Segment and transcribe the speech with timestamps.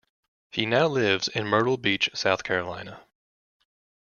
[0.49, 3.03] He now lives in Myrtle Beach South Carolina.